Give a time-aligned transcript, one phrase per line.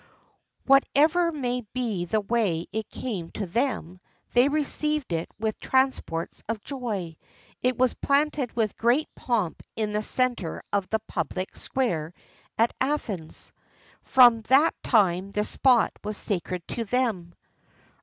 [0.01, 0.69] [XIII 48]
[1.05, 3.99] Whatever may be the way it came to them,
[4.33, 7.15] they received it with transports of joy;
[7.61, 12.15] it was planted with great pomp in the centre of the public square
[12.57, 13.53] at Athens:
[14.01, 17.35] from that time this spot was sacred to them.